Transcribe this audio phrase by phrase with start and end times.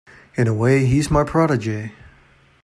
[0.33, 1.91] In a way he is my protege.